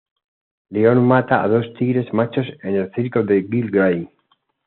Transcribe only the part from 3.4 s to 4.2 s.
Gil Gray.